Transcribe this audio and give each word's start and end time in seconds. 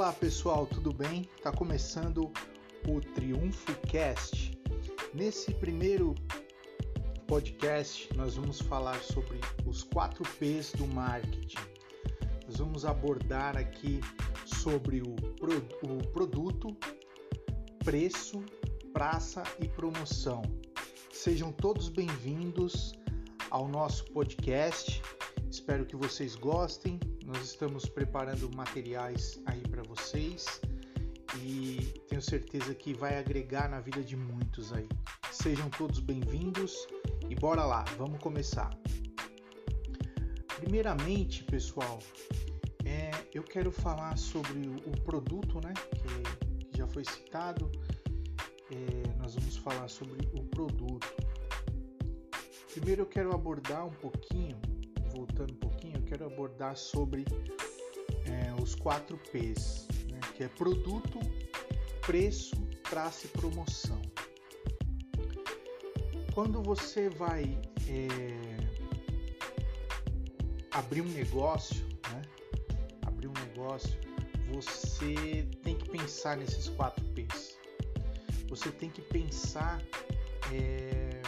Olá 0.00 0.14
pessoal, 0.14 0.66
tudo 0.66 0.94
bem? 0.94 1.28
Está 1.36 1.52
começando 1.52 2.32
o 2.88 3.00
Triunfo 3.14 3.74
Cast. 3.86 4.58
Nesse 5.12 5.52
primeiro 5.52 6.14
podcast, 7.26 8.08
nós 8.16 8.36
vamos 8.36 8.62
falar 8.62 8.98
sobre 9.02 9.38
os 9.66 9.82
quatro 9.82 10.24
P's 10.38 10.72
do 10.72 10.86
marketing. 10.86 11.58
Nós 12.46 12.56
vamos 12.56 12.86
abordar 12.86 13.58
aqui 13.58 14.00
sobre 14.46 15.02
o, 15.02 15.14
pro, 15.36 15.58
o 15.82 16.08
produto, 16.14 16.74
preço, 17.84 18.42
praça 18.94 19.42
e 19.62 19.68
promoção. 19.68 20.40
Sejam 21.12 21.52
todos 21.52 21.90
bem-vindos 21.90 22.94
ao 23.50 23.68
nosso 23.68 24.06
podcast. 24.12 25.02
Espero 25.50 25.84
que 25.84 25.94
vocês 25.94 26.36
gostem. 26.36 26.98
Nós 27.32 27.44
estamos 27.44 27.88
preparando 27.88 28.50
materiais 28.56 29.40
aí 29.46 29.60
para 29.60 29.84
vocês 29.84 30.60
e 31.40 31.76
tenho 32.08 32.20
certeza 32.20 32.74
que 32.74 32.92
vai 32.92 33.18
agregar 33.20 33.70
na 33.70 33.78
vida 33.78 34.02
de 34.02 34.16
muitos 34.16 34.72
aí. 34.72 34.88
Sejam 35.30 35.70
todos 35.70 36.00
bem-vindos 36.00 36.74
e 37.28 37.36
bora 37.36 37.64
lá, 37.64 37.84
vamos 37.96 38.18
começar. 38.20 38.70
Primeiramente, 40.56 41.44
pessoal, 41.44 42.00
é, 42.84 43.12
eu 43.32 43.44
quero 43.44 43.70
falar 43.70 44.18
sobre 44.18 44.66
o, 44.84 45.00
produto, 45.02 45.60
né, 45.64 45.72
que, 45.72 46.64
que, 46.66 46.78
já 46.78 46.88
foi 46.88 47.04
citado. 47.04 47.70
É, 48.72 49.18
nós 49.18 49.36
vamos 49.36 49.56
falar 49.56 49.86
sobre 49.86 50.18
o 50.36 50.42
produto. 50.46 51.06
Primeiro, 52.72 53.02
eu 53.02 53.06
quero 53.06 53.32
abordar 53.32 53.86
um 53.86 53.92
pouquinho 53.92 54.60
voltando 55.10 55.52
um 55.52 55.56
pouquinho, 55.56 55.69
quero 56.10 56.26
abordar 56.26 56.76
sobre 56.76 57.24
é, 58.26 58.60
os 58.60 58.74
quatro 58.74 59.16
P's, 59.30 59.86
né, 60.10 60.18
que 60.34 60.42
é 60.42 60.48
produto, 60.48 61.20
preço, 62.04 62.56
praça 62.90 63.26
e 63.26 63.28
promoção. 63.28 64.02
Quando 66.34 66.60
você 66.60 67.08
vai 67.10 67.44
é, 67.86 68.08
abrir 70.72 71.02
um 71.02 71.10
negócio, 71.10 71.86
né, 72.12 72.22
abrir 73.06 73.28
um 73.28 73.34
negócio, 73.46 73.96
você 74.52 75.48
tem 75.62 75.76
que 75.76 75.88
pensar 75.90 76.36
nesses 76.36 76.68
quatro 76.70 77.04
P's. 77.14 77.56
Você 78.48 78.72
tem 78.72 78.90
que 78.90 79.00
pensar 79.00 79.80
é, 80.52 81.22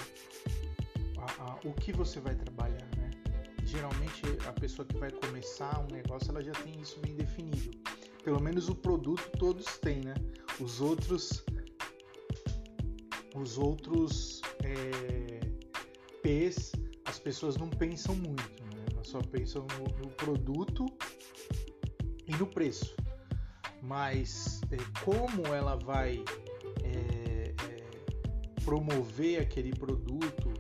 a, 1.19 1.45
a, 1.45 1.55
o 1.65 1.73
que 1.73 1.93
você 1.93 2.19
vai 2.19 2.35
trabalhar 2.35 2.92
geralmente 3.73 4.23
a 4.47 4.53
pessoa 4.53 4.87
que 4.87 4.97
vai 4.99 5.11
começar 5.11 5.81
um 5.81 5.91
negócio 5.91 6.31
ela 6.31 6.43
já 6.43 6.53
tem 6.53 6.79
isso 6.81 7.01
bem 7.01 7.15
definido. 7.15 7.71
Pelo 8.23 8.41
menos 8.41 8.69
o 8.69 8.75
produto 8.75 9.31
todos 9.39 9.65
têm, 9.79 10.03
né? 10.03 10.15
Os 10.61 10.81
outros 10.81 11.43
os 13.35 13.57
outros 13.57 14.43
é, 14.63 15.41
P's 16.23 16.73
as 17.07 17.19
pessoas 17.19 17.57
não 17.57 17.71
pensam 17.71 18.15
muito, 18.15 18.63
né? 18.75 18.85
Elas 18.93 19.09
só 19.09 19.21
pensam 19.23 19.67
no, 19.79 19.85
no 19.99 20.11
produto 20.11 20.85
e 22.27 22.33
no 22.37 22.47
preço. 22.47 22.95
Mas 23.81 24.61
é, 24.71 24.77
como 25.03 25.47
ela 25.47 25.77
vai 25.77 26.23
é, 26.85 27.55
é 27.69 28.61
promover 28.65 29.41
aquele 29.41 29.71
produto, 29.71 30.53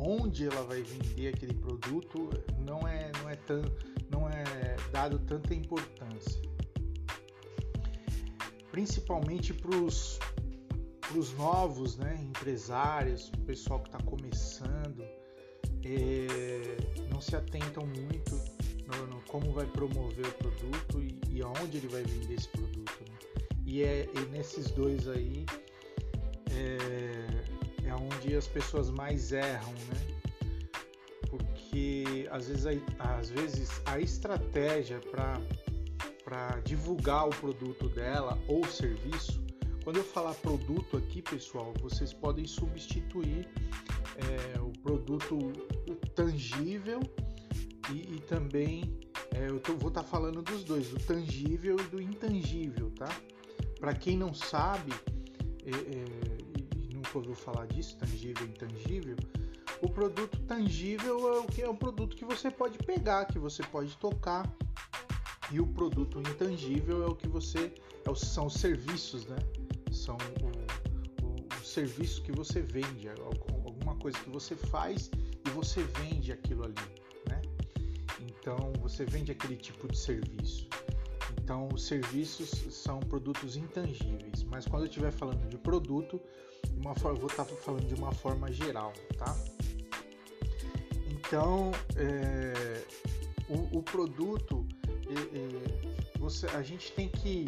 onde 0.00 0.46
ela 0.46 0.62
vai 0.64 0.82
vender 0.82 1.28
aquele 1.28 1.54
produto 1.54 2.30
não 2.58 2.88
é 2.88 3.12
não 3.20 3.28
é 3.28 3.36
tão 3.36 3.62
não 4.10 4.28
é 4.28 4.76
dado 4.90 5.18
tanta 5.20 5.54
importância 5.54 6.40
principalmente 8.72 9.52
para 9.52 9.76
os 9.76 10.18
novos 11.36 11.96
né 11.96 12.18
empresários 12.22 13.28
o 13.28 13.40
pessoal 13.42 13.80
que 13.80 13.88
está 13.88 14.02
começando 14.02 15.02
é, 15.84 16.76
não 17.10 17.20
se 17.20 17.36
atentam 17.36 17.86
muito 17.86 18.40
no, 18.86 19.06
no, 19.06 19.20
como 19.22 19.52
vai 19.52 19.66
promover 19.66 20.26
o 20.26 20.32
produto 20.32 21.02
e, 21.02 21.20
e 21.30 21.42
aonde 21.42 21.76
ele 21.76 21.88
vai 21.88 22.02
vender 22.02 22.34
esse 22.34 22.48
produto 22.48 23.04
né? 23.06 23.18
e 23.66 23.82
é 23.82 24.08
e 24.14 24.20
nesses 24.30 24.70
dois 24.70 25.06
aí 25.08 25.44
é, 26.52 27.39
é 27.90 27.94
onde 27.94 28.36
as 28.36 28.46
pessoas 28.46 28.88
mais 28.90 29.32
erram, 29.32 29.72
né? 29.72 30.20
Porque 31.28 32.28
às 32.30 32.48
vezes 32.48 32.66
a, 32.66 33.18
às 33.18 33.30
vezes 33.30 33.82
a 33.84 33.98
estratégia 33.98 35.00
para 36.24 36.60
divulgar 36.64 37.26
o 37.26 37.30
produto 37.30 37.88
dela 37.88 38.38
ou 38.46 38.64
serviço, 38.64 39.44
quando 39.82 39.96
eu 39.96 40.04
falar 40.04 40.34
produto 40.34 40.96
aqui, 40.96 41.20
pessoal, 41.20 41.74
vocês 41.80 42.12
podem 42.12 42.46
substituir 42.46 43.48
é, 44.16 44.60
o 44.60 44.70
produto 44.82 45.52
tangível 46.14 47.00
e, 47.92 48.14
e 48.14 48.20
também 48.20 49.00
é, 49.34 49.48
eu 49.48 49.58
tô, 49.58 49.74
vou 49.74 49.88
estar 49.88 50.02
tá 50.02 50.08
falando 50.08 50.42
dos 50.42 50.62
dois, 50.64 50.88
do 50.88 50.98
tangível 51.00 51.76
e 51.78 51.82
do 51.84 52.00
intangível, 52.00 52.90
tá? 52.90 53.08
Para 53.78 53.94
quem 53.94 54.16
não 54.16 54.34
sabe, 54.34 54.92
é, 55.64 56.29
é 57.10 57.14
nunca 57.14 57.18
ouviu 57.18 57.34
falar 57.34 57.66
disso, 57.66 57.96
tangível 57.96 58.46
e 58.46 58.50
intangível, 58.50 59.16
o 59.82 59.88
produto 59.88 60.38
tangível 60.46 61.34
é 61.34 61.38
o 61.40 61.46
que 61.46 61.62
é 61.62 61.68
o 61.68 61.74
produto 61.74 62.16
que 62.16 62.24
você 62.24 62.50
pode 62.50 62.78
pegar, 62.78 63.24
que 63.24 63.38
você 63.38 63.62
pode 63.64 63.96
tocar, 63.96 64.48
e 65.50 65.58
o 65.58 65.66
produto 65.66 66.20
intangível 66.20 67.02
é 67.02 67.06
o 67.06 67.14
que 67.14 67.26
você 67.26 67.72
é, 68.06 68.14
são 68.14 68.46
os 68.46 68.54
serviços, 68.54 69.26
né? 69.26 69.36
São 69.90 70.16
o, 70.16 71.26
o, 71.26 71.60
o 71.60 71.64
serviço 71.64 72.22
que 72.22 72.30
você 72.30 72.60
vende, 72.60 73.08
alguma 73.08 73.96
coisa 73.96 74.16
que 74.18 74.30
você 74.30 74.54
faz 74.54 75.10
e 75.44 75.50
você 75.50 75.82
vende 75.82 76.30
aquilo 76.30 76.64
ali, 76.64 76.74
né? 77.28 77.42
Então 78.20 78.72
você 78.80 79.04
vende 79.04 79.32
aquele 79.32 79.56
tipo 79.56 79.88
de 79.88 79.98
serviço. 79.98 80.68
Então, 81.42 81.68
os 81.74 81.84
serviços 81.84 82.48
são 82.72 83.00
produtos 83.00 83.56
intangíveis, 83.56 84.44
mas 84.44 84.66
quando 84.68 84.84
eu 84.84 84.88
estiver 84.88 85.10
falando 85.10 85.48
de 85.48 85.58
produto, 85.58 86.20
uma 86.76 86.94
forma, 86.94 87.18
vou 87.18 87.28
estar 87.28 87.44
falando 87.44 87.86
de 87.86 87.94
uma 87.94 88.12
forma 88.12 88.50
geral, 88.50 88.92
tá? 89.18 89.36
Então, 91.08 91.70
é, 91.96 92.84
o, 93.48 93.78
o, 93.78 93.82
produto, 93.82 94.66
é, 95.08 96.18
você, 96.18 96.46
a 96.48 96.62
gente 96.62 96.92
tem 96.92 97.08
que 97.08 97.46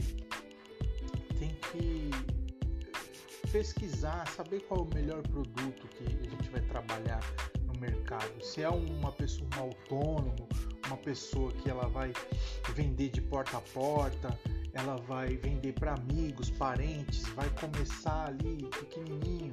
tem 1.38 1.56
que 1.72 2.10
pesquisar, 3.50 4.26
saber 4.28 4.60
qual 4.60 4.80
é 4.80 4.82
o 4.84 4.94
melhor 4.94 5.22
produto 5.22 5.88
que 5.88 6.04
a 6.04 6.30
gente 6.30 6.48
vai 6.50 6.60
trabalhar 6.62 7.20
no 7.66 7.78
mercado. 7.80 8.42
Se 8.42 8.62
é 8.62 8.68
uma 8.68 9.10
pessoa, 9.10 9.48
um 9.56 9.60
autônomo, 9.60 10.48
uma 10.86 10.96
pessoa 10.96 11.50
que 11.52 11.68
ela 11.68 11.88
vai 11.88 12.12
vender 12.74 13.10
de 13.10 13.20
porta 13.20 13.56
a 13.56 13.60
porta, 13.60 14.38
ela 14.74 14.96
vai 14.96 15.36
vender 15.36 15.72
para 15.74 15.94
amigos, 15.94 16.50
parentes, 16.50 17.22
vai 17.34 17.48
começar 17.50 18.28
ali 18.28 18.68
pequenininho. 18.70 19.52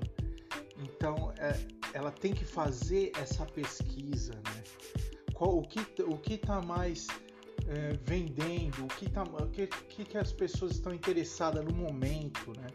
Então, 0.78 1.34
é, 1.38 1.60
ela 1.94 2.12
tem 2.12 2.34
que 2.34 2.46
fazer 2.46 3.12
essa 3.20 3.46
pesquisa, 3.46 4.34
né? 4.34 4.64
Qual, 5.34 5.58
o 5.58 5.62
que 5.62 5.80
o 6.04 6.18
que 6.18 6.34
está 6.34 6.62
mais 6.62 7.08
é, 7.68 7.94
vendendo, 8.04 8.86
o 8.86 8.88
que, 8.88 9.10
tá, 9.10 9.24
o 9.24 9.48
que, 9.48 9.68
que 9.68 10.18
as 10.18 10.32
pessoas 10.32 10.74
estão 10.74 10.94
interessadas 10.94 11.64
no 11.64 11.74
momento, 11.74 12.54
né? 12.58 12.68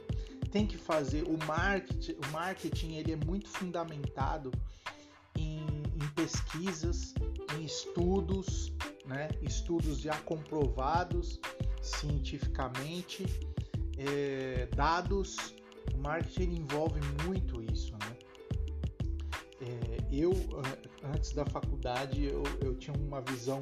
Tem 0.51 0.67
que 0.67 0.79
fazer 0.79 1.25
o 1.25 1.37
marketing, 1.47 2.13
o 2.13 2.31
marketing 2.31 2.95
ele 2.95 3.13
é 3.13 3.17
muito 3.17 3.49
fundamentado 3.49 4.53
em, 5.37 5.67
em 5.67 6.09
pesquisas, 6.15 7.13
em 7.59 7.65
estudos, 7.65 8.73
né? 9.07 9.29
Estudos 9.43 9.99
já 9.99 10.17
comprovados 10.19 11.41
cientificamente, 11.85 13.27
é, 13.99 14.67
dados, 14.75 15.55
o 15.95 15.99
marketing 15.99 16.57
envolve 16.57 17.01
muito 17.27 17.63
isso, 17.63 17.93
né? 17.93 18.17
É, 19.61 19.99
eu, 20.11 20.33
antes 21.15 21.33
da 21.33 21.45
faculdade, 21.45 22.25
eu, 22.25 22.43
eu 22.61 22.75
tinha 22.75 22.97
uma 22.97 23.21
visão 23.21 23.61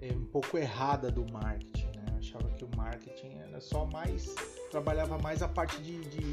é, 0.00 0.12
um 0.12 0.24
pouco 0.24 0.56
errada 0.56 1.10
do 1.10 1.30
marketing, 1.30 1.86
né? 1.86 2.06
Eu 2.12 2.18
achava 2.18 2.48
que 2.50 2.64
o 2.64 2.70
marketing 2.76 3.34
era 3.34 3.60
só 3.60 3.84
mais, 3.86 4.34
trabalhava 4.70 5.18
mais 5.18 5.42
a 5.42 5.48
parte 5.48 5.80
de, 5.82 6.00
de 6.08 6.32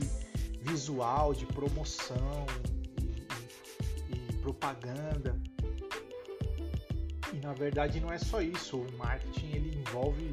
visual, 0.61 1.33
de 1.33 1.45
promoção 1.45 2.45
e, 3.01 4.13
e, 4.13 4.31
e 4.31 4.33
propaganda. 4.37 5.39
E 7.33 7.37
na 7.37 7.53
verdade 7.53 7.99
não 7.99 8.11
é 8.11 8.17
só 8.17 8.41
isso, 8.41 8.77
o 8.77 8.97
marketing 8.97 9.47
ele 9.47 9.77
envolve 9.77 10.31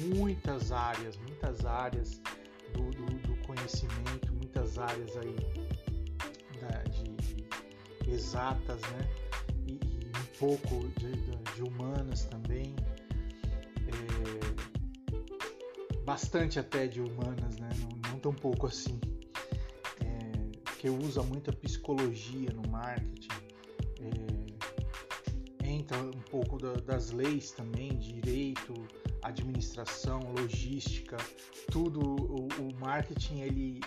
muitas 0.00 0.72
áreas, 0.72 1.16
muitas 1.16 1.64
áreas 1.64 2.20
do, 2.72 2.90
do, 2.90 3.06
do 3.06 3.36
conhecimento, 3.46 4.32
muitas 4.34 4.78
áreas 4.78 5.16
aí 5.16 5.36
da, 6.60 6.82
de, 6.84 7.16
exatas, 8.10 8.80
né? 8.82 9.08
E, 9.66 9.72
e 9.72 10.12
um 10.16 10.38
pouco 10.38 10.88
de, 10.98 11.12
de, 11.54 11.62
humanas 11.62 12.24
também. 12.24 12.74
É, 13.88 14.50
bastante 16.04 16.58
até 16.58 16.86
de 16.86 17.00
humanas, 17.00 17.58
né? 17.58 17.68
Não, 17.80 18.10
não 18.10 18.18
tão 18.18 18.32
pouco 18.32 18.66
assim. 18.66 19.00
É, 20.00 20.32
que 20.78 20.88
usa 20.88 21.22
muita 21.22 21.52
psicologia 21.52 22.50
no 22.52 22.68
marketing. 22.70 23.28
É, 24.00 25.66
entra 25.66 25.98
um 25.98 26.22
pouco 26.30 26.58
da, 26.58 26.74
das 26.74 27.10
leis 27.10 27.52
também, 27.52 27.96
direito, 27.98 28.74
administração, 29.22 30.20
logística, 30.38 31.16
tudo. 31.70 32.00
O, 32.00 32.48
o 32.62 32.74
marketing 32.80 33.40
ele 33.40 33.80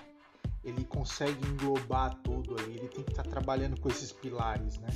ele 0.64 0.86
consegue 0.86 1.46
englobar 1.46 2.16
tudo 2.24 2.56
aí. 2.60 2.78
Ele 2.78 2.88
tem 2.88 3.04
que 3.04 3.12
estar 3.12 3.24
tá 3.24 3.30
trabalhando 3.30 3.80
com 3.80 3.90
esses 3.90 4.12
pilares, 4.12 4.78
né? 4.80 4.90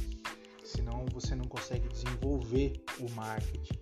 Senão 0.63 1.05
você 1.11 1.35
não 1.35 1.45
consegue 1.45 1.87
desenvolver 1.89 2.81
o 2.99 3.09
marketing 3.11 3.79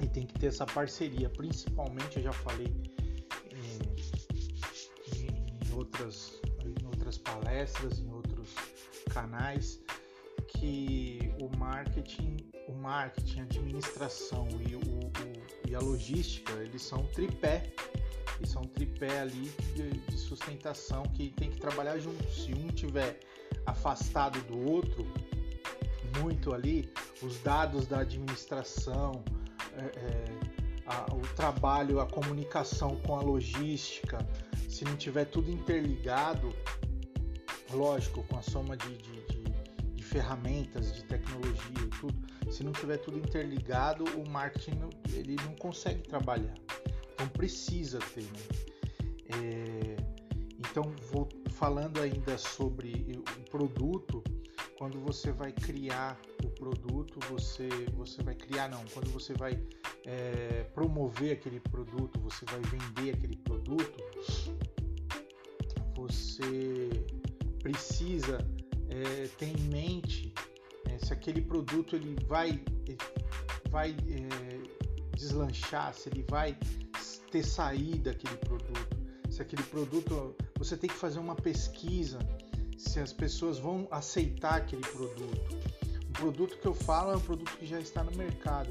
e 0.00 0.08
tem 0.08 0.26
que 0.26 0.34
ter 0.38 0.46
essa 0.46 0.66
parceria. 0.66 1.30
Principalmente, 1.30 2.18
eu 2.18 2.22
já 2.24 2.32
falei 2.32 2.66
em, 3.52 3.78
em, 5.16 5.74
outras, 5.74 6.40
em 6.64 6.86
outras 6.86 7.18
palestras, 7.18 7.98
em 7.98 8.10
outros 8.10 8.54
canais, 9.10 9.80
que 10.48 11.34
o 11.40 11.56
marketing, 11.56 12.36
o 12.68 12.74
marketing, 12.74 13.40
a 13.40 13.44
administração 13.44 14.48
e, 14.68 14.74
o, 14.74 14.80
o 14.80 15.33
a 15.74 15.80
logística, 15.80 16.52
eles 16.54 16.82
são 16.82 17.00
um 17.00 17.06
tripé. 17.06 17.72
Eles 18.38 18.50
são 18.50 18.62
um 18.62 18.66
tripé 18.66 19.20
ali 19.20 19.52
de, 19.74 19.90
de 19.90 20.18
sustentação 20.18 21.04
que 21.14 21.30
tem 21.30 21.50
que 21.50 21.58
trabalhar 21.58 21.98
junto. 21.98 22.28
Se 22.30 22.52
um 22.52 22.68
tiver 22.68 23.20
afastado 23.66 24.40
do 24.42 24.70
outro, 24.70 25.06
muito 26.20 26.52
ali, 26.52 26.92
os 27.22 27.38
dados 27.40 27.86
da 27.86 28.00
administração, 28.00 29.24
é, 29.76 29.84
é, 29.84 30.24
a, 30.86 31.14
o 31.14 31.20
trabalho, 31.34 32.00
a 32.00 32.06
comunicação 32.06 32.96
com 32.96 33.16
a 33.16 33.22
logística, 33.22 34.18
se 34.68 34.84
não 34.84 34.96
tiver 34.96 35.24
tudo 35.26 35.50
interligado, 35.50 36.54
lógico, 37.72 38.22
com 38.24 38.36
a 38.36 38.42
soma 38.42 38.76
de, 38.76 38.96
de 38.96 39.33
ferramentas, 40.14 40.94
de 40.94 41.02
tecnologia 41.02 41.88
tudo, 41.98 42.52
se 42.52 42.62
não 42.62 42.70
tiver 42.70 42.98
tudo 42.98 43.18
interligado, 43.18 44.04
o 44.16 44.30
marketing 44.30 44.78
ele 45.12 45.34
não 45.44 45.56
consegue 45.56 46.02
trabalhar. 46.02 46.54
Então 47.12 47.26
precisa 47.30 47.98
ter. 48.14 48.22
Né? 48.22 48.44
É, 49.34 49.96
então, 50.56 50.94
vou 51.10 51.28
falando 51.50 52.00
ainda 52.00 52.38
sobre 52.38 53.20
o 53.36 53.50
produto, 53.50 54.22
quando 54.78 55.00
você 55.00 55.32
vai 55.32 55.50
criar 55.50 56.16
o 56.44 56.48
produto, 56.48 57.18
você, 57.28 57.68
você 57.96 58.22
vai 58.22 58.36
criar, 58.36 58.68
não, 58.68 58.84
quando 58.92 59.10
você 59.10 59.32
vai 59.34 59.60
é, 60.06 60.62
promover 60.74 61.32
aquele 61.32 61.58
produto, 61.58 62.20
você 62.20 62.44
vai 62.44 62.60
vender 62.60 63.14
aquele 63.14 63.36
produto, 63.36 63.98
você 65.96 66.90
precisa 67.60 68.38
é, 68.94 69.28
ter 69.38 69.48
em 69.48 69.62
mente 69.68 70.32
é, 70.86 70.98
se 70.98 71.12
aquele 71.12 71.40
produto 71.40 71.96
ele 71.96 72.16
vai, 72.26 72.62
vai 73.70 73.90
é, 73.90 75.16
deslanchar, 75.16 75.92
se 75.94 76.08
ele 76.08 76.24
vai 76.28 76.56
ter 77.30 77.42
saída 77.42 78.12
aquele 78.12 78.36
produto, 78.36 78.96
se 79.28 79.42
aquele 79.42 79.64
produto 79.64 80.36
você 80.56 80.76
tem 80.76 80.88
que 80.88 80.96
fazer 80.96 81.18
uma 81.18 81.34
pesquisa 81.34 82.18
se 82.78 83.00
as 83.00 83.12
pessoas 83.12 83.58
vão 83.58 83.88
aceitar 83.90 84.56
aquele 84.56 84.82
produto. 84.82 85.58
O 86.08 86.12
produto 86.12 86.58
que 86.58 86.66
eu 86.66 86.74
falo 86.74 87.12
é 87.12 87.16
um 87.16 87.20
produto 87.20 87.56
que 87.56 87.66
já 87.66 87.80
está 87.80 88.04
no 88.04 88.14
mercado. 88.16 88.70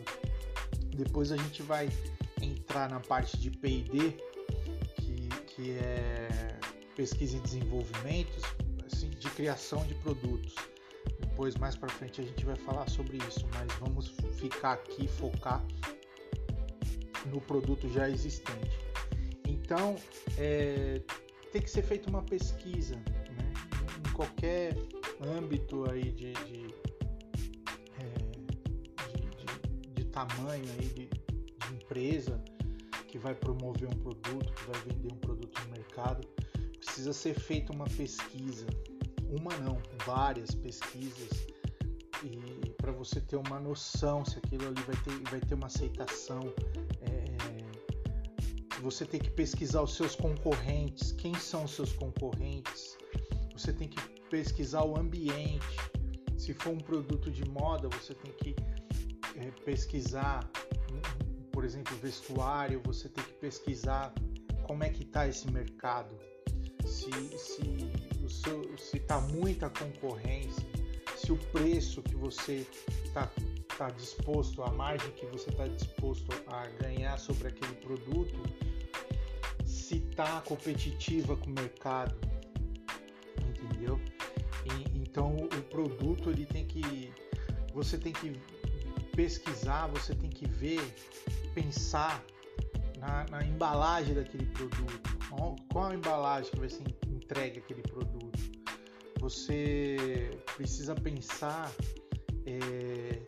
Depois 0.95 1.31
a 1.31 1.37
gente 1.37 1.61
vai 1.63 1.89
entrar 2.41 2.89
na 2.89 2.99
parte 2.99 3.37
de 3.37 3.49
P&D, 3.49 4.11
que, 4.95 5.27
que 5.47 5.71
é 5.71 6.59
pesquisa 6.95 7.37
e 7.37 7.39
desenvolvimento, 7.39 8.39
assim, 8.93 9.09
de 9.09 9.29
criação 9.31 9.85
de 9.85 9.95
produtos. 9.95 10.55
Depois, 11.19 11.55
mais 11.55 11.75
para 11.75 11.89
frente, 11.89 12.21
a 12.21 12.23
gente 12.23 12.45
vai 12.45 12.55
falar 12.55 12.87
sobre 12.89 13.17
isso, 13.17 13.45
mas 13.53 13.71
vamos 13.79 14.15
ficar 14.39 14.73
aqui, 14.73 15.07
focar 15.07 15.65
no 17.25 17.41
produto 17.41 17.89
já 17.89 18.09
existente. 18.09 18.77
Então, 19.47 19.95
é, 20.37 21.01
tem 21.51 21.61
que 21.61 21.69
ser 21.69 21.81
feita 21.81 22.09
uma 22.09 22.23
pesquisa, 22.23 23.01
qualquer 24.13 24.75
âmbito 25.21 25.89
aí 25.89 26.11
de, 26.11 26.33
de, 26.33 26.75
é, 27.99 28.13
de, 29.11 29.81
de, 29.81 29.89
de 29.93 30.05
tamanho 30.05 30.63
aí 30.79 30.87
de, 30.87 31.07
de 31.07 31.73
empresa 31.73 32.41
que 33.07 33.17
vai 33.17 33.33
promover 33.33 33.89
um 33.89 33.97
produto, 33.97 34.53
que 34.53 34.71
vai 34.71 34.81
vender 34.81 35.13
um 35.13 35.17
produto 35.17 35.61
no 35.65 35.71
mercado, 35.71 36.27
precisa 36.83 37.13
ser 37.13 37.39
feita 37.39 37.71
uma 37.73 37.85
pesquisa, 37.85 38.65
uma 39.29 39.55
não, 39.57 39.81
várias 40.05 40.53
pesquisas 40.53 41.47
e 42.23 42.69
para 42.77 42.91
você 42.91 43.19
ter 43.19 43.35
uma 43.35 43.59
noção 43.59 44.23
se 44.25 44.37
aquilo 44.37 44.67
ali 44.67 44.81
vai 44.83 44.95
ter, 45.03 45.29
vai 45.29 45.39
ter 45.39 45.55
uma 45.55 45.67
aceitação. 45.67 46.41
É, 47.01 47.23
você 48.81 49.05
tem 49.05 49.19
que 49.19 49.29
pesquisar 49.31 49.81
os 49.81 49.95
seus 49.95 50.15
concorrentes, 50.15 51.11
quem 51.13 51.33
são 51.35 51.65
os 51.65 51.71
seus 51.71 51.93
concorrentes, 51.93 52.97
você 53.53 53.71
tem 53.71 53.87
que 53.87 54.01
pesquisar 54.29 54.83
o 54.83 54.97
ambiente. 54.97 55.77
Se 56.37 56.53
for 56.53 56.71
um 56.71 56.77
produto 56.77 57.31
de 57.31 57.45
moda, 57.45 57.87
você 57.89 58.13
tem 58.13 58.31
que 58.33 58.55
é, 59.37 59.51
pesquisar, 59.63 60.49
por 61.51 61.63
exemplo, 61.63 61.95
vestuário, 61.97 62.81
você 62.83 63.07
tem 63.07 63.23
que 63.23 63.33
pesquisar 63.33 64.13
como 64.63 64.83
é 64.83 64.89
que 64.89 65.03
está 65.03 65.27
esse 65.27 65.49
mercado. 65.51 66.17
Se 66.85 67.09
se 68.77 68.97
está 68.97 69.19
muita 69.19 69.69
concorrência, 69.69 70.63
se 71.15 71.31
o 71.31 71.37
preço 71.37 72.01
que 72.01 72.15
você 72.15 72.67
está 73.05 73.31
tá 73.77 73.89
disposto, 73.89 74.61
a 74.63 74.71
margem 74.71 75.11
que 75.11 75.25
você 75.27 75.49
está 75.49 75.67
disposto 75.67 76.31
a 76.47 76.67
ganhar 76.81 77.17
sobre 77.17 77.47
aquele 77.47 77.73
produto, 77.75 78.39
se 79.65 79.97
está 79.97 80.41
competitiva 80.41 81.35
com 81.37 81.47
o 81.47 81.53
mercado, 81.53 82.15
entendeu? 83.37 83.99
E, 84.65 84.99
então 84.99 85.35
o 85.35 85.61
produto 85.63 86.29
ele 86.29 86.45
tem 86.45 86.65
que 86.65 87.11
você 87.73 87.97
tem 87.97 88.13
que 88.13 88.39
pesquisar, 89.15 89.87
você 89.87 90.13
tem 90.13 90.29
que 90.29 90.47
ver, 90.47 90.81
pensar 91.55 92.23
na, 93.03 93.25
na 93.29 93.45
embalagem 93.45 94.15
daquele 94.15 94.45
produto. 94.45 95.17
Qual, 95.71 95.85
a 95.89 95.93
embalagem 95.93 96.49
que 96.51 96.59
vai 96.59 96.69
ser 96.69 96.83
entregue 97.07 97.59
aquele 97.59 97.81
produto? 97.81 98.39
Você 99.19 100.31
precisa 100.55 100.95
pensar 100.95 101.71
é, 102.45 103.21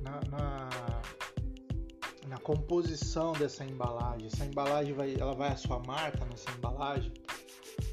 na, 0.00 0.20
na, 0.30 0.68
na, 2.28 2.38
composição 2.38 3.32
dessa 3.32 3.64
embalagem. 3.64 4.26
Essa 4.26 4.44
embalagem 4.44 4.94
vai, 4.94 5.14
ela 5.14 5.34
vai 5.34 5.50
a 5.50 5.56
sua 5.56 5.78
marca 5.80 6.24
nessa 6.24 6.50
embalagem. 6.52 7.12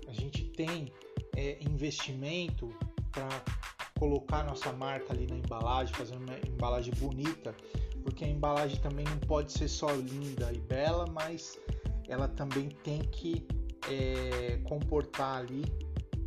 A 0.07 0.13
gente 0.13 0.45
tem 0.51 0.91
é, 1.35 1.61
investimento 1.63 2.69
para 3.11 3.27
colocar 3.99 4.43
nossa 4.43 4.71
marca 4.71 5.13
ali 5.13 5.27
na 5.27 5.35
embalagem, 5.35 5.93
fazer 5.95 6.15
uma 6.15 6.37
embalagem 6.47 6.93
bonita, 6.95 7.55
porque 8.17 8.25
a 8.25 8.29
embalagem 8.29 8.79
também 8.79 9.05
não 9.05 9.19
pode 9.19 9.51
ser 9.51 9.67
só 9.67 9.91
linda 9.91 10.51
e 10.51 10.57
bela, 10.57 11.05
mas 11.05 11.59
ela 12.07 12.27
também 12.27 12.67
tem 12.83 12.97
que 12.97 13.45
é, 13.87 14.57
comportar 14.63 15.41
ali, 15.41 15.63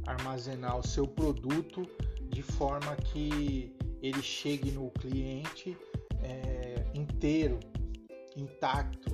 armazenar 0.07 0.79
o 0.79 0.87
seu 0.87 1.05
produto 1.05 1.83
de 2.29 2.43
forma 2.43 2.95
que 2.95 3.75
ele 4.01 4.23
chegue 4.23 4.71
no 4.71 4.89
cliente 4.93 5.77
é, 6.23 6.85
inteiro, 6.95 7.59
intacto. 8.37 9.11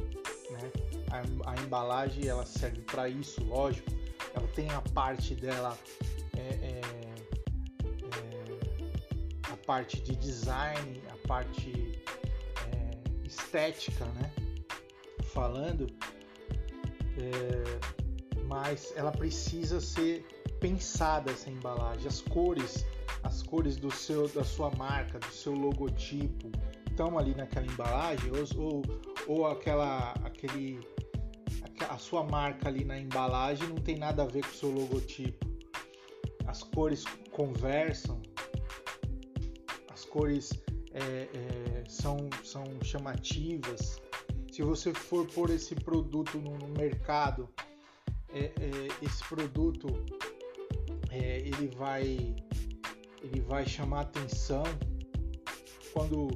Né? 0.51 0.71
A, 1.11 1.53
a 1.53 1.57
embalagem 1.65 2.29
ela 2.29 2.45
serve 2.45 2.83
para 2.83 3.09
isso, 3.09 3.43
lógico, 3.45 3.91
ela 4.35 4.47
tem 4.49 4.69
a 4.69 4.83
parte 4.83 5.35
dela, 5.35 5.79
é, 6.37 6.41
é, 6.41 6.81
é, 8.21 8.45
a 9.51 9.57
parte 9.65 9.99
de 10.03 10.15
design, 10.15 11.01
a 11.09 11.27
parte 11.27 11.97
estética, 13.47 14.05
né? 14.07 14.31
Falando, 15.33 15.87
é, 17.19 18.43
mas 18.45 18.93
ela 18.97 19.13
precisa 19.13 19.81
ser 19.81 20.27
pensada 20.61 21.31
essa 21.31 21.49
embalagem, 21.49 22.09
as 22.09 22.21
cores, 22.21 22.85
as 23.23 23.43
cores 23.43 23.77
do 23.77 23.91
seu, 23.91 24.29
da 24.29 24.43
sua 24.43 24.71
marca, 24.77 25.19
do 25.19 25.33
seu 25.33 25.55
logotipo 25.55 26.51
estão 26.91 27.19
ali 27.19 27.35
naquela 27.35 27.67
embalagem 27.67 28.31
ou, 28.31 28.65
ou, 28.65 28.83
ou 29.27 29.47
aquela, 29.47 30.13
aquele 30.25 30.81
a 31.91 31.99
sua 31.99 32.25
marca 32.25 32.69
ali 32.69 32.85
na 32.85 32.99
embalagem 32.99 33.69
não 33.69 33.77
tem 33.77 33.99
nada 33.99 34.23
a 34.23 34.27
ver 34.27 34.43
com 34.43 34.51
o 34.51 34.55
seu 34.55 34.71
logotipo. 34.71 35.47
As 36.47 36.63
cores 36.63 37.05
conversam, 37.33 38.23
as 39.93 40.07
cores 40.07 40.51
é, 40.97 41.29
é, 41.35 41.85
são, 41.89 42.17
são 42.43 42.65
chamativas. 42.83 44.01
Se 44.51 44.63
você 44.63 44.95
for 44.95 45.27
pôr 45.27 45.51
esse 45.51 45.75
produto 45.75 46.39
no, 46.39 46.69
mercado, 46.69 47.49
é, 48.33 48.45
é, 48.45 48.53
esse 49.03 49.23
produto 49.29 49.89
é, 51.11 51.39
ele 51.41 51.69
vai 51.77 52.35
ele 53.23 53.41
vai 53.41 53.67
chamar 53.67 54.03
atenção 54.03 54.63
quando 55.93 56.29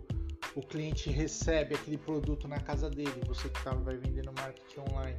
o 0.55 0.61
cliente 0.61 1.09
recebe 1.09 1.75
aquele 1.75 1.97
produto 1.97 2.49
na 2.49 2.59
casa 2.59 2.91
dele. 2.91 3.23
Você 3.27 3.49
que 3.49 3.63
tá, 3.63 3.73
vai 3.73 3.97
vender 3.97 4.25
no 4.25 4.33
marketing 4.33 4.81
online, 4.91 5.17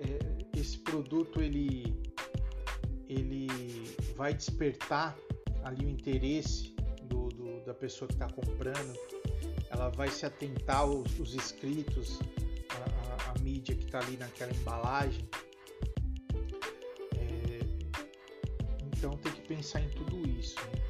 é, 0.00 0.58
esse 0.60 0.78
produto 0.78 1.42
ele 1.42 2.00
ele 3.08 3.48
vai 4.16 4.34
despertar 4.34 5.16
ali 5.64 5.84
o 5.84 5.88
interesse 5.88 6.75
da 7.66 7.74
pessoa 7.74 8.06
que 8.06 8.14
está 8.14 8.28
comprando 8.30 8.96
ela 9.70 9.90
vai 9.90 10.08
se 10.08 10.24
atentar 10.24 10.78
aos, 10.78 11.18
aos 11.18 11.34
escritos, 11.34 12.18
a, 12.70 13.30
a, 13.30 13.32
a, 13.32 13.38
mídia 13.40 13.74
que 13.74 13.84
está 13.84 13.98
ali 13.98 14.16
naquela 14.16 14.52
embalagem. 14.52 15.28
É, 17.16 17.60
então 18.86 19.16
tem 19.18 19.32
que 19.32 19.42
pensar 19.42 19.80
em 19.80 19.88
tudo 19.90 20.28
isso. 20.28 20.56
Né? 20.56 20.82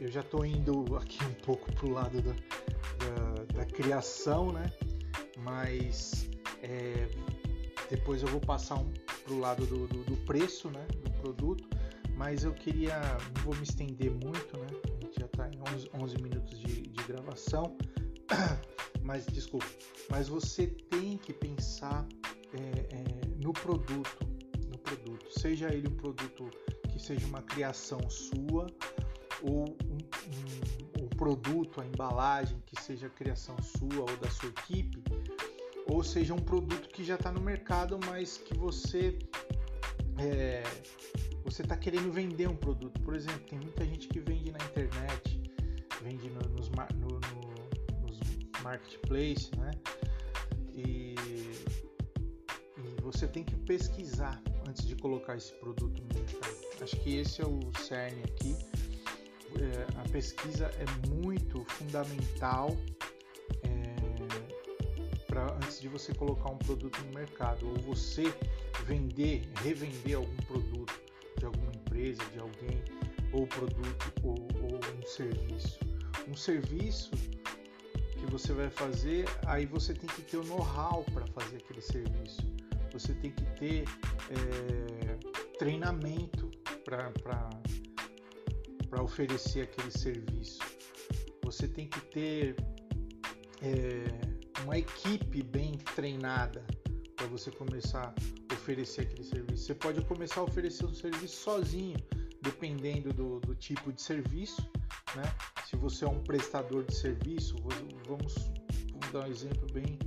É, 0.00 0.04
eu 0.04 0.10
já 0.10 0.20
estou 0.20 0.44
indo 0.44 0.96
aqui 0.96 1.24
um 1.24 1.34
pouco 1.34 1.72
para 1.72 1.86
o 1.86 1.90
lado 1.92 2.20
da, 2.20 2.32
da, 2.32 3.44
da, 3.58 3.64
criação, 3.64 4.52
né? 4.52 4.70
mas 5.38 6.28
é, 6.62 7.08
depois 7.88 8.22
eu 8.22 8.28
vou 8.28 8.40
passar 8.40 8.76
um, 8.76 8.92
para 9.24 9.32
o 9.32 9.38
lado 9.38 9.64
do, 9.66 9.86
do, 9.86 10.04
do 10.04 10.16
preço 10.24 10.68
né? 10.70 10.84
do 11.02 11.10
produto 11.22 11.73
mas 12.16 12.44
eu 12.44 12.52
queria, 12.52 12.98
não 13.36 13.42
vou 13.42 13.54
me 13.56 13.62
estender 13.62 14.10
muito, 14.10 14.58
né? 14.58 14.66
está 15.34 15.48
em 15.48 15.60
11, 15.74 15.90
11 16.00 16.22
minutos 16.22 16.58
de, 16.58 16.82
de, 16.82 17.04
gravação, 17.04 17.76
mas 19.02 19.26
desculpa, 19.26 19.66
mas 20.10 20.28
você 20.28 20.66
tem 20.66 21.18
que 21.18 21.32
pensar 21.32 22.06
é, 22.52 22.96
é, 22.96 23.04
no 23.42 23.52
produto, 23.52 24.26
no 24.68 24.78
produto, 24.78 25.26
seja 25.38 25.72
ele 25.72 25.88
um 25.88 25.96
produto 25.96 26.48
que 26.90 26.98
seja 26.98 27.26
uma 27.26 27.42
criação 27.42 27.98
sua 28.08 28.66
ou 29.42 29.64
um, 29.64 31.02
um, 31.02 31.04
um 31.04 31.08
produto, 31.08 31.80
a 31.80 31.86
embalagem 31.86 32.62
que 32.64 32.80
seja 32.80 33.08
criação 33.10 33.56
sua 33.60 34.00
ou 34.00 34.16
da 34.18 34.30
sua 34.30 34.48
equipe, 34.48 35.02
ou 35.86 36.02
seja 36.02 36.32
um 36.32 36.38
produto 36.38 36.88
que 36.88 37.04
já 37.04 37.16
está 37.16 37.30
no 37.30 37.40
mercado, 37.40 37.98
mas 38.06 38.38
que 38.38 38.56
você 38.56 39.18
é, 40.18 40.62
você 41.54 41.62
está 41.62 41.76
querendo 41.76 42.10
vender 42.10 42.48
um 42.48 42.56
produto. 42.56 43.00
Por 43.02 43.14
exemplo, 43.14 43.38
tem 43.48 43.60
muita 43.60 43.84
gente 43.84 44.08
que 44.08 44.18
vende 44.18 44.50
na 44.50 44.58
internet, 44.58 45.40
vende 46.02 46.28
no, 46.28 46.40
nos, 46.48 46.68
no, 46.68 47.08
no, 47.20 48.02
nos 48.02 48.18
marketplace, 48.60 49.52
né? 49.56 49.70
E, 50.74 51.14
e, 52.76 53.00
você 53.00 53.28
tem 53.28 53.44
que 53.44 53.54
pesquisar 53.54 54.42
antes 54.68 54.84
de 54.84 54.96
colocar 54.96 55.36
esse 55.36 55.52
produto 55.60 56.02
no 56.02 56.20
mercado. 56.20 56.82
Acho 56.82 56.96
que 56.96 57.18
esse 57.18 57.40
é 57.40 57.46
o 57.46 57.60
cerne 57.78 58.24
aqui. 58.24 58.56
É, 59.56 60.00
a 60.00 60.08
pesquisa 60.08 60.66
é 60.66 61.08
muito 61.08 61.64
fundamental 61.66 62.76
é, 63.62 63.94
antes 65.62 65.80
de 65.80 65.86
você 65.86 66.12
colocar 66.12 66.50
um 66.50 66.58
produto 66.58 67.00
no 67.04 67.12
mercado 67.12 67.68
ou 67.68 67.76
você 67.76 68.24
vender, 68.86 69.48
revender 69.62 70.16
algum 70.16 70.36
produto 70.48 71.13
empresa, 71.94 72.24
de 72.32 72.40
alguém, 72.40 72.82
ou 73.32 73.46
produto 73.46 74.12
ou, 74.22 74.34
ou 74.62 74.80
um 74.98 75.02
serviço. 75.06 75.78
Um 76.28 76.34
serviço 76.34 77.10
que 78.18 78.26
você 78.30 78.52
vai 78.52 78.68
fazer, 78.70 79.26
aí 79.46 79.64
você 79.66 79.94
tem 79.94 80.08
que 80.08 80.22
ter 80.22 80.38
o 80.38 80.44
know-how 80.44 81.04
para 81.12 81.26
fazer 81.28 81.58
aquele 81.58 81.80
serviço. 81.80 82.42
Você 82.92 83.14
tem 83.14 83.30
que 83.30 83.44
ter 83.58 83.84
é, 84.30 85.16
treinamento 85.58 86.50
para 86.84 87.12
oferecer 89.02 89.62
aquele 89.62 89.90
serviço. 89.90 90.58
Você 91.44 91.66
tem 91.68 91.88
que 91.88 92.00
ter 92.00 92.56
é, 93.62 94.04
uma 94.62 94.78
equipe 94.78 95.42
bem 95.42 95.72
treinada 95.94 96.64
para 97.16 97.26
você 97.26 97.50
começar 97.50 98.14
oferecer 98.64 99.02
aquele 99.02 99.24
serviço. 99.24 99.66
Você 99.66 99.74
pode 99.74 100.00
começar 100.06 100.40
a 100.40 100.44
oferecer 100.44 100.86
um 100.86 100.94
serviço 100.94 101.36
sozinho, 101.36 101.98
dependendo 102.40 103.12
do, 103.12 103.38
do 103.40 103.54
tipo 103.54 103.92
de 103.92 104.00
serviço. 104.00 104.62
Né? 105.14 105.22
Se 105.68 105.76
você 105.76 106.06
é 106.06 106.08
um 106.08 106.20
prestador 106.20 106.82
de 106.84 106.94
serviço, 106.94 107.56
vamos, 108.06 108.34
vamos 108.90 109.12
dar 109.12 109.26
um 109.26 109.30
exemplo 109.30 109.66
bem 109.70 109.98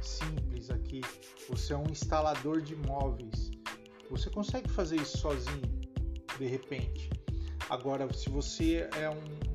simples 0.00 0.68
aqui. 0.68 1.00
Você 1.48 1.72
é 1.72 1.76
um 1.76 1.88
instalador 1.90 2.60
de 2.60 2.74
móveis. 2.74 3.52
Você 4.10 4.28
consegue 4.30 4.68
fazer 4.68 4.96
isso 4.96 5.18
sozinho, 5.18 5.80
de 6.38 6.46
repente. 6.46 7.08
Agora, 7.70 8.12
se 8.12 8.28
você 8.28 8.88
é 8.98 9.08
um 9.08 9.52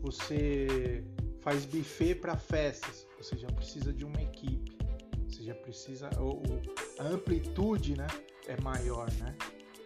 você 0.00 1.04
faz 1.40 1.66
buffet 1.66 2.14
para 2.14 2.36
festas, 2.36 3.06
você 3.20 3.36
já 3.36 3.48
precisa 3.48 3.92
de 3.92 4.04
uma 4.04 4.22
equipe 4.22 4.67
já 5.44 5.54
precisa 5.54 6.10
a 6.98 7.02
amplitude, 7.04 7.96
né, 7.96 8.06
é 8.46 8.60
maior, 8.62 9.10
né? 9.14 9.36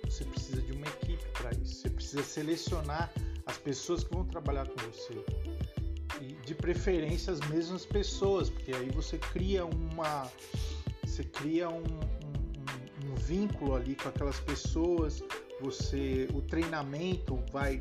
Você 0.05 0.25
precisa 0.25 0.61
de 0.61 0.73
uma 0.73 0.87
equipe 0.87 1.25
para 1.33 1.51
isso. 1.53 1.77
Você 1.77 1.91
precisa 1.91 2.23
selecionar 2.23 3.13
as 3.47 3.57
pessoas 3.57 4.05
que 4.05 4.15
vão 4.15 4.25
trabalhar 4.25 4.69
com 4.69 4.77
você 4.91 5.25
e 6.21 6.35
de 6.47 6.55
preferência 6.55 7.33
as 7.33 7.41
mesmas 7.49 7.85
pessoas, 7.85 8.51
porque 8.51 8.73
aí 8.73 8.91
você 8.91 9.19
cria 9.19 9.65
uma 9.65 10.31
você 11.05 11.25
cria 11.25 11.69
um, 11.69 11.83
um, 11.83 13.11
um 13.11 13.15
vínculo 13.17 13.75
ali 13.75 13.95
com 13.97 14.09
aquelas 14.09 14.39
pessoas. 14.41 15.23
Você 15.61 16.29
o 16.35 16.43
treinamento 16.43 17.37
vai 17.53 17.81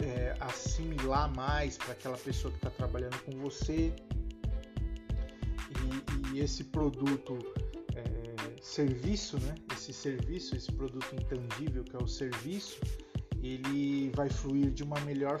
é, 0.00 0.36
assimilar 0.40 1.34
mais 1.34 1.76
para 1.76 1.92
aquela 1.92 2.18
pessoa 2.18 2.50
que 2.52 2.58
está 2.58 2.70
trabalhando 2.70 3.18
com 3.24 3.32
você 3.38 3.94
e, 6.36 6.40
esse 6.40 6.64
produto 6.64 7.38
é, 7.94 8.62
serviço, 8.62 9.38
né? 9.40 9.54
Esse 9.72 9.92
serviço, 9.92 10.54
esse 10.56 10.70
produto 10.72 11.06
intangível 11.14 11.82
que 11.82 11.96
é 11.96 11.98
o 11.98 12.06
serviço, 12.06 12.78
ele 13.42 14.10
vai 14.14 14.28
fluir 14.28 14.70
de 14.70 14.82
uma 14.82 15.00
melhor, 15.00 15.40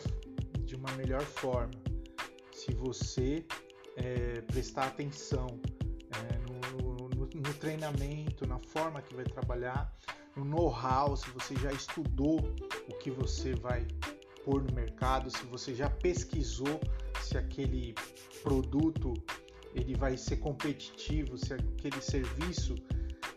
de 0.64 0.74
uma 0.74 0.90
melhor 0.92 1.22
forma 1.22 1.74
se 2.52 2.72
você 2.72 3.44
é, 3.96 4.40
prestar 4.42 4.86
atenção 4.86 5.46
é, 6.10 6.38
no, 6.38 7.08
no, 7.10 7.26
no 7.26 7.54
treinamento, 7.54 8.46
na 8.46 8.58
forma 8.58 9.02
que 9.02 9.14
vai 9.14 9.24
trabalhar, 9.24 9.94
no 10.34 10.44
know-how, 10.44 11.16
se 11.16 11.30
você 11.30 11.54
já 11.56 11.70
estudou 11.72 12.38
o 12.88 12.94
que 12.98 13.10
você 13.10 13.54
vai 13.54 13.86
pôr 14.44 14.62
no 14.62 14.72
mercado, 14.74 15.30
se 15.30 15.44
você 15.46 15.74
já 15.74 15.88
pesquisou 15.90 16.80
se 17.22 17.36
aquele 17.36 17.94
produto 18.42 19.14
ele 19.76 19.94
vai 19.94 20.16
ser 20.16 20.36
competitivo, 20.36 21.36
se 21.36 21.52
aquele 21.52 22.00
serviço 22.00 22.74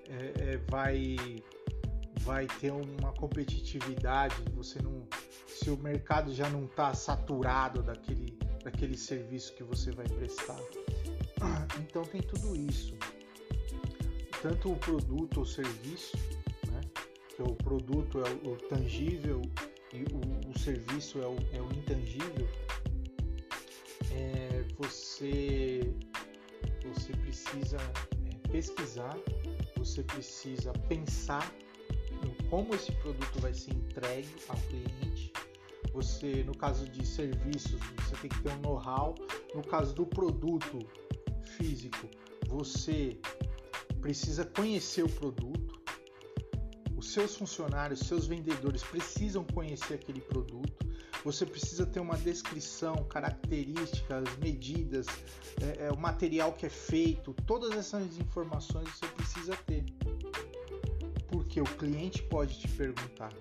é, 0.08 0.53
é, 0.53 0.58
vai 0.69 1.17
vai 2.22 2.48
ter 2.60 2.72
uma 2.72 3.13
competitividade, 3.13 4.36
você 4.53 4.81
não 4.81 5.08
se 5.48 5.69
o 5.69 5.77
mercado 5.77 6.34
já 6.34 6.50
não 6.50 6.65
está 6.65 6.93
saturado 6.93 7.81
daquele 7.84 8.38
daquele 8.63 8.98
serviço 8.98 9.53
que 9.55 9.63
você 9.63 9.91
vai 9.91 10.08
prestar. 10.08 10.60
Então 11.79 12.03
tem 12.03 12.22
tudo 12.22 12.55
isso, 12.55 12.93
tanto 14.41 14.72
o 14.72 14.75
produto 14.75 15.39
ou 15.39 15.46
serviço, 15.46 16.17
né? 16.72 16.81
que 17.36 17.41
o 17.41 17.55
produto 17.55 18.19
é 18.19 18.29
o, 18.48 18.58
tangível 18.67 19.41
e 19.93 20.03
o, 20.13 20.51
o 20.51 20.60
serviço 20.60 21.19
é 21.19 21.25
o, 21.25 21.38
é 21.53 21.62
o 21.62 21.72
intangível. 21.74 22.48
É, 24.12 24.65
você 24.77 25.93
você 26.88 27.14
precisa 27.14 27.78
é, 27.78 28.48
pesquisar, 28.50 29.18
você 29.78 30.04
precisa 30.04 30.74
pensar 30.88 31.52
em 32.24 32.50
como 32.50 32.74
esse 32.74 32.92
produto 32.94 33.40
vai 33.40 33.54
ser 33.54 33.72
entregue 33.72 34.36
ao 34.48 34.58
cliente. 34.58 35.32
Você, 35.94 36.44
no 36.44 36.56
caso 36.56 36.88
de 36.88 37.06
serviços, 37.06 37.80
você 37.98 38.16
tem 38.22 38.30
que 38.30 38.42
ter 38.42 38.52
um 38.52 38.62
know-how. 38.62 39.16
No 39.56 39.64
caso 39.64 39.94
do 39.94 40.06
produto 40.06 40.80
físico, 41.58 42.10
você 42.48 43.18
precisa 44.00 44.46
conhecer 44.46 45.04
o 45.04 45.10
produto. 45.10 45.80
Os 46.96 47.12
seus 47.12 47.36
funcionários, 47.36 48.02
seus 48.02 48.28
vendedores 48.28 48.84
precisam 48.84 49.44
conhecer 49.46 49.96
aquele 49.96 50.22
produto 50.22 50.69
você 51.24 51.46
precisa 51.46 51.86
ter 51.86 52.00
uma 52.00 52.16
descrição, 52.18 52.96
características, 53.06 54.24
medidas, 54.38 55.08
é, 55.62 55.88
é, 55.88 55.92
o 55.92 55.98
material 55.98 56.54
que 56.54 56.66
é 56.66 56.70
feito, 56.70 57.34
todas 57.46 57.72
essas 57.72 58.18
informações 58.18 58.88
você 58.90 59.08
precisa 59.08 59.56
ter. 59.68 59.84
Porque 61.28 61.60
o 61.60 61.66
cliente 61.66 62.24
pode 62.24 62.60
te 62.60 62.68
perguntar. 62.70 63.34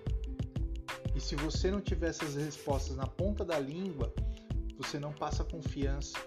E 1.15 1.21
se 1.21 1.35
você 1.35 1.71
não 1.71 1.81
tiver 1.81 2.09
essas 2.09 2.35
respostas 2.35 2.95
na 2.95 3.07
ponta 3.07 3.43
da 3.43 3.59
língua, 3.59 4.13
você 4.77 4.99
não 4.99 5.11
passa 5.11 5.43
confiança. 5.43 6.17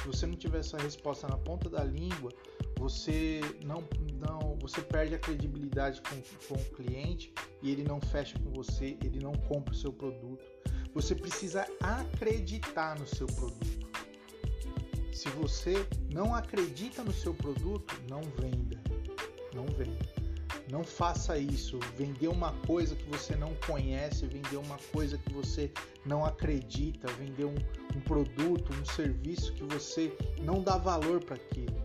Se 0.00 0.06
você 0.06 0.26
não 0.26 0.34
tiver 0.34 0.58
essa 0.58 0.76
resposta 0.76 1.26
na 1.26 1.38
ponta 1.38 1.70
da 1.70 1.82
língua, 1.82 2.30
você 2.78 3.40
não, 3.64 3.82
não 4.14 4.58
você 4.60 4.80
perde 4.80 5.14
a 5.14 5.18
credibilidade 5.18 6.02
com, 6.02 6.20
com 6.48 6.60
o 6.60 6.64
cliente 6.76 7.32
e 7.62 7.70
ele 7.70 7.84
não 7.84 8.00
fecha 8.00 8.38
com 8.38 8.50
você, 8.50 8.96
ele 9.02 9.20
não 9.20 9.32
compra 9.32 9.72
o 9.72 9.76
seu 9.76 9.92
produto. 9.92 10.44
Você 10.94 11.14
precisa 11.14 11.66
acreditar 11.80 12.98
no 12.98 13.06
seu 13.06 13.26
produto. 13.26 13.88
Se 15.12 15.28
você 15.30 15.86
não 16.12 16.34
acredita 16.34 17.02
no 17.02 17.12
seu 17.12 17.32
produto, 17.32 17.94
não 18.10 18.20
venda. 18.22 18.78
Não 19.54 19.64
venda. 19.66 20.12
Não 20.70 20.82
faça 20.82 21.38
isso. 21.38 21.78
Vender 21.96 22.28
uma 22.28 22.52
coisa 22.66 22.96
que 22.96 23.04
você 23.04 23.36
não 23.36 23.54
conhece, 23.66 24.26
vender 24.26 24.56
uma 24.56 24.78
coisa 24.92 25.16
que 25.18 25.32
você 25.32 25.70
não 26.04 26.24
acredita, 26.24 27.06
vender 27.12 27.44
um, 27.44 27.54
um 27.96 28.00
produto, 28.00 28.72
um 28.74 28.84
serviço 28.84 29.52
que 29.54 29.64
você 29.64 30.16
não 30.42 30.62
dá 30.62 30.76
valor 30.76 31.22
para 31.22 31.36
aquilo. 31.36 31.76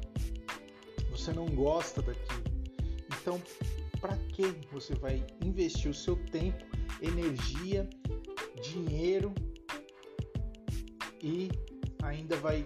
Você 1.11 1.31
não 1.31 1.45
gosta 1.47 2.01
daquilo. 2.01 2.43
Então, 3.21 3.41
para 3.99 4.15
que 4.17 4.55
você 4.71 4.95
vai 4.95 5.25
investir 5.43 5.91
o 5.91 5.93
seu 5.93 6.15
tempo, 6.27 6.63
energia, 7.01 7.89
dinheiro 8.61 9.33
e 11.21 11.49
ainda 12.03 12.35
vai 12.37 12.65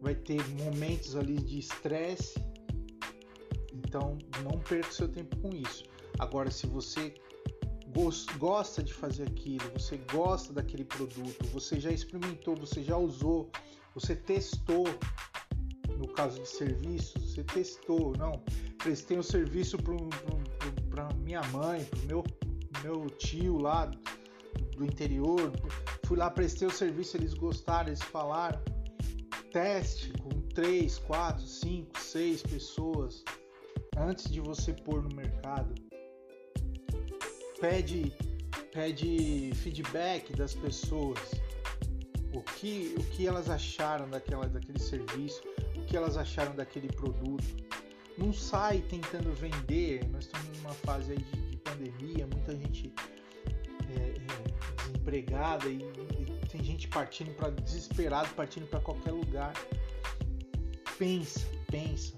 vai 0.00 0.14
ter 0.14 0.42
momentos 0.48 1.14
ali 1.14 1.36
de 1.36 1.58
estresse 1.58 2.34
então, 3.92 4.16
não 4.42 4.58
perca 4.58 4.90
seu 4.90 5.06
tempo 5.06 5.36
com 5.36 5.54
isso. 5.54 5.84
Agora, 6.18 6.50
se 6.50 6.66
você 6.66 7.12
gosta 8.38 8.82
de 8.82 8.90
fazer 8.90 9.24
aquilo, 9.24 9.70
você 9.78 9.98
gosta 10.10 10.50
daquele 10.50 10.82
produto, 10.82 11.46
você 11.48 11.78
já 11.78 11.90
experimentou, 11.90 12.56
você 12.56 12.82
já 12.82 12.96
usou, 12.96 13.50
você 13.94 14.16
testou, 14.16 14.84
no 15.98 16.08
caso 16.08 16.40
de 16.40 16.48
serviço, 16.48 17.20
você 17.20 17.44
testou, 17.44 18.14
não, 18.16 18.42
prestei 18.78 19.18
um 19.18 19.22
serviço 19.22 19.76
para 20.88 21.12
minha 21.16 21.42
mãe, 21.48 21.84
para 21.84 22.00
meu, 22.06 22.24
meu 22.82 23.10
tio 23.10 23.58
lá 23.58 23.90
do 24.76 24.84
interior, 24.84 25.52
fui 26.04 26.16
lá, 26.16 26.30
prestei 26.30 26.66
o 26.66 26.70
serviço, 26.70 27.16
eles 27.16 27.34
gostaram, 27.34 27.88
eles 27.88 28.02
falaram, 28.02 28.60
teste 29.52 30.12
com 30.18 30.30
3, 30.54 30.98
4, 30.98 31.46
5, 31.46 31.98
6 31.98 32.42
pessoas, 32.42 33.24
antes 33.96 34.30
de 34.30 34.40
você 34.40 34.72
pôr 34.72 35.02
no 35.02 35.14
mercado. 35.14 35.74
Pede, 37.60 38.12
pede 38.72 39.52
feedback 39.54 40.34
das 40.34 40.54
pessoas. 40.54 41.18
O 42.34 42.42
que, 42.42 42.94
o 42.98 43.04
que 43.10 43.26
elas 43.26 43.50
acharam 43.50 44.08
daquela, 44.08 44.48
daquele 44.48 44.78
serviço, 44.78 45.42
o 45.76 45.84
que 45.84 45.96
elas 45.96 46.16
acharam 46.16 46.54
daquele 46.56 46.88
produto. 46.88 47.44
Não 48.16 48.32
sai 48.32 48.80
tentando 48.82 49.32
vender. 49.32 50.08
Nós 50.10 50.24
estamos 50.24 50.58
numa 50.58 50.72
fase 50.74 51.14
de, 51.16 51.24
de, 51.50 51.56
pandemia, 51.58 52.26
muita 52.26 52.56
gente 52.56 52.92
desempregada 55.02 55.68
e, 55.68 55.78
e 55.78 56.48
tem 56.48 56.62
gente 56.62 56.88
partindo 56.88 57.34
para 57.34 57.50
desesperado, 57.50 58.28
partindo 58.34 58.66
para 58.68 58.80
qualquer 58.80 59.12
lugar. 59.12 59.52
Pensa, 60.98 61.40
pensa 61.70 62.14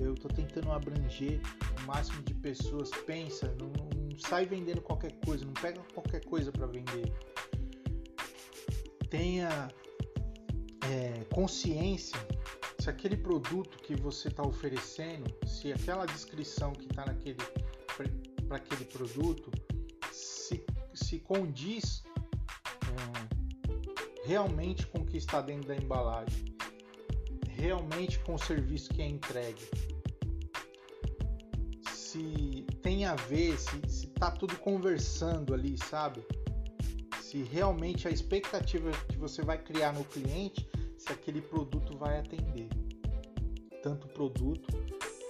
eu 0.00 0.14
estou 0.14 0.30
tentando 0.30 0.72
abranger 0.72 1.40
o 1.78 1.86
máximo 1.86 2.22
de 2.22 2.34
pessoas. 2.34 2.90
Pensa, 3.06 3.54
não, 3.58 3.68
não 3.68 4.18
sai 4.18 4.46
vendendo 4.46 4.80
qualquer 4.80 5.12
coisa, 5.24 5.44
não 5.44 5.52
pega 5.54 5.80
qualquer 5.94 6.24
coisa 6.24 6.50
para 6.50 6.66
vender. 6.66 7.12
Tenha 9.08 9.68
é, 10.90 11.24
consciência 11.32 12.18
se 12.80 12.90
aquele 12.90 13.16
produto 13.16 13.78
que 13.78 13.94
você 13.94 14.26
está 14.26 14.42
oferecendo, 14.42 15.32
se 15.46 15.72
aquela 15.72 16.04
descrição 16.04 16.72
que 16.72 16.86
está 16.86 17.06
naquele 17.06 17.36
para 18.48 18.56
aquele 18.56 18.84
produto 18.86 19.52
se, 20.94 21.18
condiz 21.18 22.02
é, 22.86 24.26
realmente 24.26 24.86
com 24.86 24.98
o 24.98 25.06
que 25.06 25.16
está 25.16 25.40
dentro 25.40 25.68
da 25.68 25.76
embalagem, 25.76 26.44
realmente 27.48 28.18
com 28.20 28.34
o 28.34 28.38
serviço 28.38 28.90
que 28.90 29.02
é 29.02 29.06
entregue 29.06 29.68
se 32.12 32.66
tem 32.82 33.06
a 33.06 33.14
ver, 33.14 33.58
se, 33.58 33.80
se 33.88 34.06
tá 34.08 34.30
tudo 34.30 34.54
conversando 34.58 35.54
ali, 35.54 35.78
sabe? 35.78 36.22
Se 37.22 37.42
realmente 37.44 38.06
a 38.06 38.10
expectativa 38.10 38.90
que 39.08 39.16
você 39.16 39.40
vai 39.40 39.56
criar 39.56 39.94
no 39.94 40.04
cliente, 40.04 40.68
se 40.98 41.10
aquele 41.10 41.40
produto 41.40 41.96
vai 41.96 42.18
atender. 42.18 42.68
Tanto 43.82 44.06
produto 44.08 44.68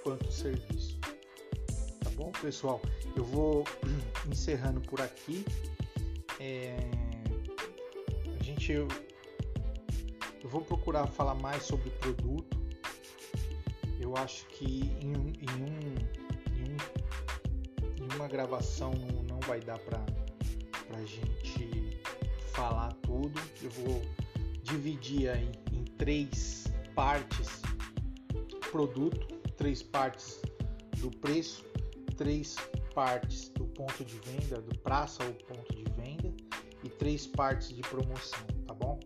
quanto 0.02 0.32
serviço. 0.32 0.81
Bom, 2.22 2.30
pessoal? 2.30 2.80
Eu 3.16 3.24
vou 3.24 3.64
encerrando 4.30 4.80
por 4.80 5.00
aqui. 5.00 5.44
É... 6.38 6.76
A 8.38 8.42
gente. 8.44 8.70
Eu, 8.70 8.86
vou 10.44 10.60
procurar 10.60 11.08
falar 11.08 11.34
mais 11.34 11.64
sobre 11.64 11.88
o 11.88 11.92
produto. 11.92 12.62
Eu 13.98 14.16
acho 14.16 14.46
que 14.46 14.82
em, 15.02 15.32
em 15.42 15.50
um 15.64 15.96
uma 18.14 18.28
gravação 18.28 18.92
não 19.28 19.40
vai 19.40 19.58
dar 19.58 19.80
para 19.80 20.00
a 20.94 21.04
gente 21.04 21.98
falar 22.52 22.92
tudo. 23.02 23.40
Eu 23.60 23.70
vou 23.70 24.00
dividir 24.62 25.28
aí 25.28 25.50
em 25.72 25.82
três 25.96 26.68
partes 26.94 27.60
produto, 28.70 29.26
três 29.56 29.82
partes 29.82 30.40
do 30.98 31.10
preço, 31.10 31.71
três 32.16 32.56
partes 32.94 33.48
do 33.50 33.64
ponto 33.66 34.04
de 34.04 34.18
venda, 34.20 34.60
do 34.60 34.78
praça 34.78 35.24
ao 35.24 35.32
ponto 35.32 35.74
de 35.74 35.84
venda 35.92 36.32
e 36.84 36.88
três 36.88 37.26
partes 37.26 37.74
de 37.74 37.82
promoção, 37.82 38.46
tá 38.66 38.74
bom? 38.74 38.98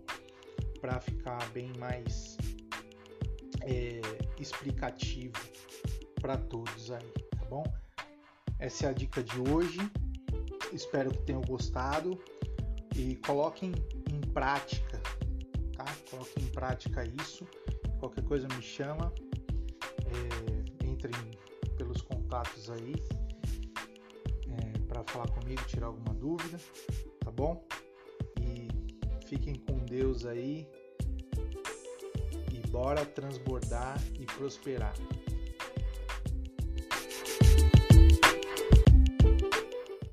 Para 0.81 1.01
ficar 1.01 1.49
bem 1.51 1.73
mais 1.79 2.37
é, 3.63 4.01
explicativo 4.41 5.35
para 6.21 6.37
todos 6.37 6.91
aí, 6.91 7.13
tá 7.39 7.45
bom? 7.49 7.65
Essa 8.59 8.87
é 8.87 8.89
a 8.91 8.93
dica 8.93 9.23
de 9.23 9.39
hoje. 9.51 9.79
Espero 10.73 11.11
que 11.11 11.23
tenham 11.23 11.43
gostado 11.43 12.19
e 12.97 13.17
coloquem 13.17 13.73
em 14.11 14.21
prática, 14.33 15.01
tá? 15.77 15.85
Coloquem 16.11 16.45
em 16.45 16.49
prática 16.49 17.05
isso. 17.23 17.47
Qualquer 17.99 18.25
coisa 18.25 18.49
me 18.49 18.63
chama. 18.63 19.13
É, 20.07 20.87
entrem 20.87 21.13
pelos 21.13 21.46
contatos 22.37 22.71
aí 22.71 22.95
é, 24.49 24.79
para 24.87 25.03
falar 25.05 25.29
comigo, 25.31 25.63
tirar 25.67 25.87
alguma 25.87 26.15
dúvida, 26.15 26.59
tá 27.21 27.31
bom? 27.31 27.65
E 28.41 28.69
fiquem 29.27 29.55
com 29.55 29.79
Deus 29.79 30.27
aí 30.27 30.69
e 32.53 32.69
bora 32.69 33.05
transbordar 33.07 33.97
e 34.19 34.27
prosperar. 34.27 34.95